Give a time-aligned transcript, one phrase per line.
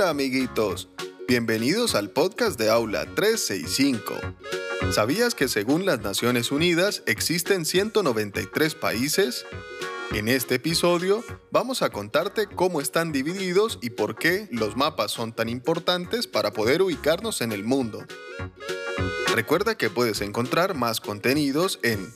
[0.00, 0.88] Hola amiguitos,
[1.28, 4.14] bienvenidos al podcast de Aula 365.
[4.92, 9.44] ¿Sabías que según las Naciones Unidas existen 193 países?
[10.12, 15.34] En este episodio vamos a contarte cómo están divididos y por qué los mapas son
[15.34, 18.02] tan importantes para poder ubicarnos en el mundo.
[19.34, 22.10] Recuerda que puedes encontrar más contenidos en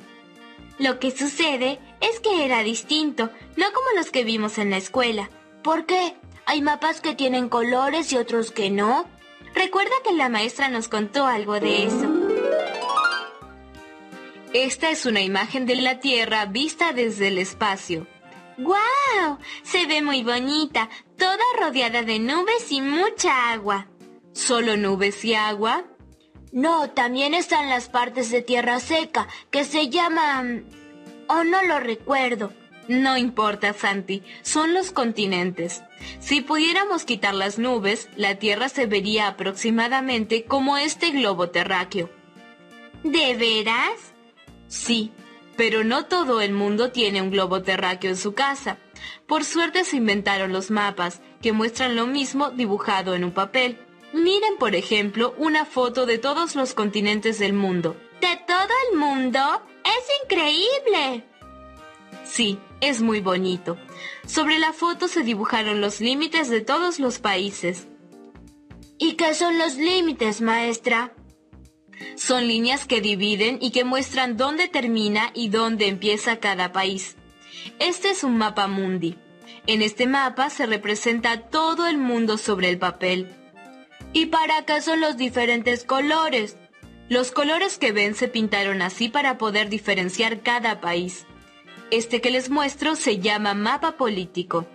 [0.78, 5.28] Lo que sucede es que era distinto, no como los que vimos en la escuela.
[5.62, 6.14] ¿Por qué?
[6.46, 9.06] Hay mapas que tienen colores y otros que no.
[9.54, 12.08] Recuerda que la maestra nos contó algo de eso.
[14.54, 18.06] Esta es una imagen de la Tierra vista desde el espacio.
[18.56, 19.38] ¡Guau!
[19.62, 23.88] Se ve muy bonita, toda rodeada de nubes y mucha agua.
[24.38, 25.84] ¿Solo nubes y agua?
[26.52, 30.64] No, también están las partes de tierra seca, que se llaman...
[31.28, 32.52] Oh, no lo recuerdo.
[32.86, 35.82] No importa, Santi, son los continentes.
[36.20, 42.08] Si pudiéramos quitar las nubes, la Tierra se vería aproximadamente como este globo terráqueo.
[43.02, 44.14] ¿De veras?
[44.68, 45.10] Sí,
[45.56, 48.78] pero no todo el mundo tiene un globo terráqueo en su casa.
[49.26, 53.78] Por suerte se inventaron los mapas, que muestran lo mismo dibujado en un papel.
[54.12, 57.96] Miren, por ejemplo, una foto de todos los continentes del mundo.
[58.20, 59.38] ¿De todo el mundo?
[59.84, 61.24] ¡Es increíble!
[62.24, 63.76] Sí, es muy bonito.
[64.26, 67.86] Sobre la foto se dibujaron los límites de todos los países.
[68.98, 71.14] ¿Y qué son los límites, maestra?
[72.16, 77.16] Son líneas que dividen y que muestran dónde termina y dónde empieza cada país.
[77.78, 79.16] Este es un mapa mundi.
[79.66, 83.37] En este mapa se representa todo el mundo sobre el papel.
[84.12, 86.56] ¿Y para qué son los diferentes colores?
[87.08, 91.26] Los colores que ven se pintaron así para poder diferenciar cada país.
[91.90, 94.66] Este que les muestro se llama mapa político.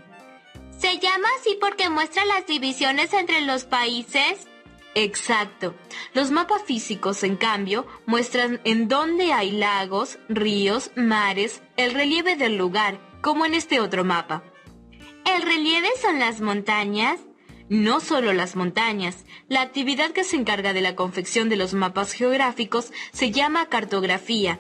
[0.78, 4.48] ¿Se llama así porque muestra las divisiones entre los países?
[4.96, 5.76] Exacto.
[6.14, 12.58] Los mapas físicos, en cambio, muestran en dónde hay lagos, ríos, mares, el relieve del
[12.58, 14.44] lugar, como en este otro mapa.
[15.26, 17.20] ¿El relieve son las montañas?
[17.74, 19.26] No solo las montañas.
[19.50, 24.60] La actividad que se encarga de la confección de los mapas geográficos se llama cartografía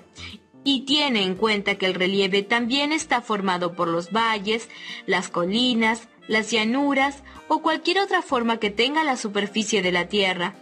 [0.63, 4.67] y tiene en cuenta que el relieve también está formado por los valles,
[5.05, 10.55] las colinas, las llanuras o cualquier otra forma que tenga la superficie de la Tierra.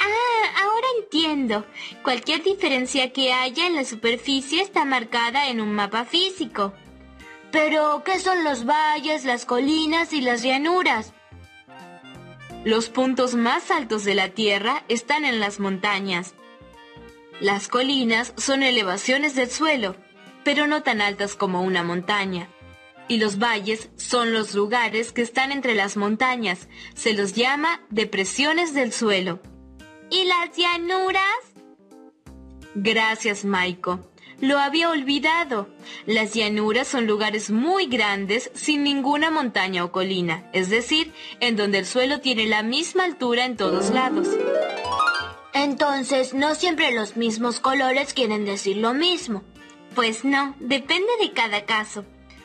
[0.00, 1.66] Ah, ahora entiendo.
[2.02, 6.72] Cualquier diferencia que haya en la superficie está marcada en un mapa físico.
[7.52, 11.12] Pero, ¿qué son los valles, las colinas y las llanuras?
[12.64, 16.34] Los puntos más altos de la Tierra están en las montañas.
[17.40, 19.94] Las colinas son elevaciones del suelo,
[20.42, 22.48] pero no tan altas como una montaña.
[23.06, 26.68] Y los valles son los lugares que están entre las montañas.
[26.94, 29.40] Se los llama depresiones del suelo.
[30.10, 31.22] ¿Y las llanuras?
[32.74, 34.10] Gracias, Maiko.
[34.40, 35.68] Lo había olvidado.
[36.06, 41.78] Las llanuras son lugares muy grandes sin ninguna montaña o colina, es decir, en donde
[41.78, 44.28] el suelo tiene la misma altura en todos lados.
[45.54, 49.42] Entonces, no siempre los mismos colores quieren decir lo mismo.
[49.96, 52.04] Pues no, depende de cada caso.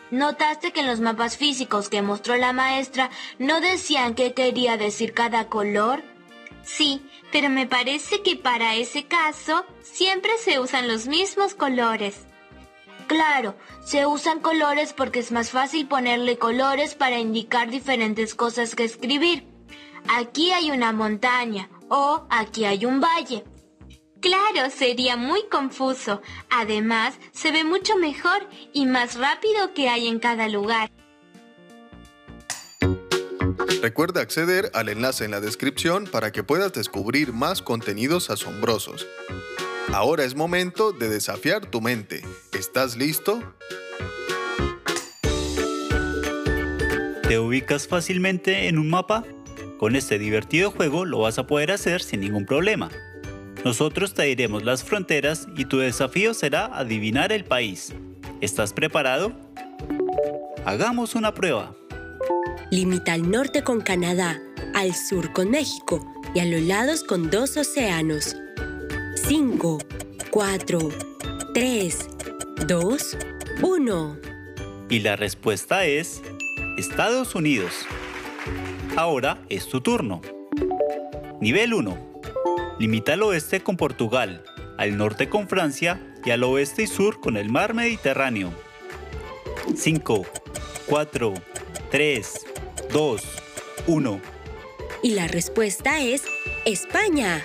[0.10, 5.14] ¿Notaste que en los mapas físicos que mostró la maestra no decían qué quería decir
[5.14, 6.04] cada color?
[6.64, 12.26] Sí, pero me parece que para ese caso siempre se usan los mismos colores.
[13.08, 18.86] Claro, se usan colores porque es más fácil ponerle colores para indicar diferentes cosas que
[18.86, 19.46] escribir.
[20.08, 23.44] Aquí hay una montaña o aquí hay un valle.
[24.22, 26.22] Claro, sería muy confuso.
[26.50, 30.90] Además, se ve mucho mejor y más rápido que hay en cada lugar.
[33.84, 39.06] Recuerda acceder al enlace en la descripción para que puedas descubrir más contenidos asombrosos.
[39.92, 42.22] Ahora es momento de desafiar tu mente.
[42.54, 43.44] ¿Estás listo?
[47.28, 49.26] ¿Te ubicas fácilmente en un mapa?
[49.80, 52.90] Con este divertido juego lo vas a poder hacer sin ningún problema.
[53.66, 57.92] Nosotros te diremos las fronteras y tu desafío será adivinar el país.
[58.40, 59.34] ¿Estás preparado?
[60.64, 61.76] Hagamos una prueba.
[62.74, 64.42] Limita al norte con Canadá,
[64.74, 66.04] al sur con México
[66.34, 68.36] y a los lados con dos océanos.
[69.28, 69.78] 5,
[70.32, 70.80] 4,
[71.54, 72.00] 3,
[72.68, 73.18] 2,
[73.62, 74.18] 1.
[74.90, 76.24] Y la respuesta es
[76.76, 77.74] Estados Unidos.
[78.96, 80.24] Ahora es tu turno.
[81.42, 82.22] Nivel 1.
[82.80, 84.44] Limita al oeste con Portugal,
[84.80, 88.52] al norte con Francia y al oeste y sur con el mar Mediterráneo.
[89.76, 90.26] 5,
[90.88, 91.34] 4,
[91.92, 92.46] 3,
[92.94, 93.22] 2,
[93.88, 94.22] 1.
[95.02, 96.22] Y la respuesta es
[96.64, 97.44] España.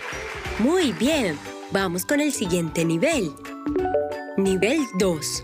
[0.58, 1.38] Muy bien,
[1.72, 3.32] vamos con el siguiente nivel.
[4.36, 5.42] Nivel 2.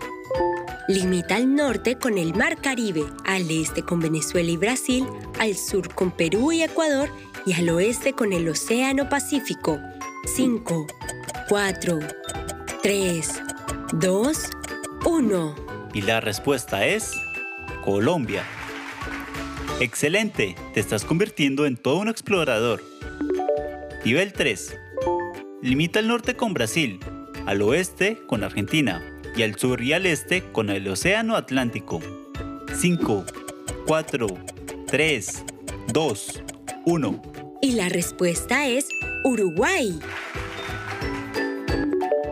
[0.89, 5.07] Limita al norte con el Mar Caribe, al este con Venezuela y Brasil,
[5.41, 7.09] al sur con Perú y Ecuador
[7.47, 9.81] y al oeste con el Océano Pacífico.
[10.27, 10.87] 5,
[11.49, 11.99] 4,
[12.83, 13.43] 3,
[13.95, 14.51] 2,
[15.07, 15.55] 1.
[15.95, 17.11] Y la respuesta es
[17.83, 18.45] Colombia.
[19.81, 22.81] Excelente, te estás convirtiendo en todo un explorador.
[24.05, 24.77] Nivel 3.
[25.63, 27.01] Limita al norte con Brasil,
[27.45, 29.03] al oeste con Argentina
[29.37, 32.01] y al sur y al este con el Océano Atlántico.
[32.73, 33.25] 5,
[33.87, 34.27] 4,
[34.87, 35.45] 3,
[35.93, 36.43] 2,
[36.87, 37.23] 1.
[37.61, 38.89] Y la respuesta es
[39.25, 39.99] Uruguay.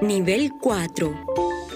[0.01, 1.27] Nivel 4.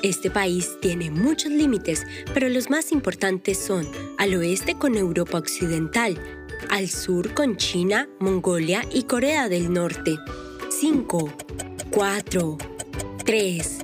[0.05, 6.19] Este país tiene muchos límites, pero los más importantes son al oeste con Europa Occidental,
[6.71, 10.17] al sur con China, Mongolia y Corea del Norte.
[10.69, 11.33] 5,
[11.91, 12.59] 4,
[13.25, 13.79] 3,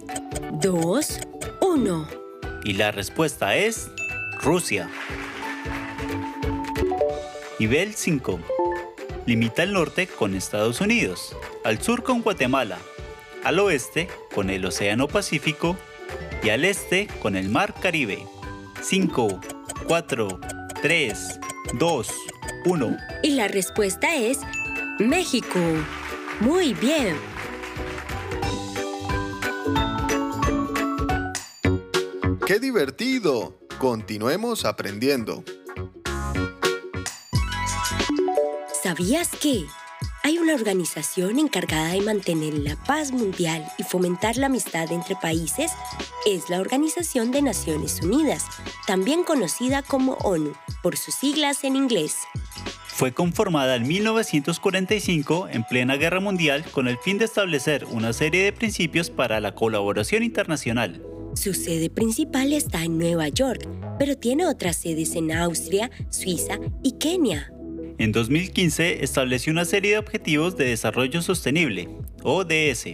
[0.61, 1.21] 2,
[1.61, 2.09] 1.
[2.65, 3.91] Y la respuesta es
[4.43, 4.89] Rusia.
[7.59, 8.41] Nivel 5.
[9.27, 12.79] Limita al norte con Estados Unidos, al sur con Guatemala,
[13.45, 15.77] al oeste con el Océano Pacífico
[16.43, 18.27] y al este con el Mar Caribe.
[18.81, 19.41] 5,
[19.87, 20.41] 4,
[20.83, 21.41] 3,
[21.79, 22.09] 2,
[22.65, 22.97] 1.
[23.23, 24.39] Y la respuesta es
[24.99, 25.59] México.
[26.41, 27.17] Muy bien.
[32.47, 33.59] ¡Qué divertido!
[33.79, 35.45] Continuemos aprendiendo.
[38.83, 39.65] ¿Sabías que
[40.23, 45.73] hay una organización encargada de mantener la paz mundial y fomentar la amistad entre países?
[46.27, 48.47] Es la Organización de Naciones Unidas,
[48.87, 50.53] también conocida como ONU,
[50.83, 52.19] por sus siglas en inglés.
[52.87, 58.45] Fue conformada en 1945 en plena guerra mundial con el fin de establecer una serie
[58.45, 61.03] de principios para la colaboración internacional.
[61.35, 63.67] Su sede principal está en Nueva York,
[63.99, 67.53] pero tiene otras sedes en Austria, Suiza y Kenia.
[67.99, 71.89] En 2015 estableció una serie de objetivos de desarrollo sostenible,
[72.23, 72.85] ODS,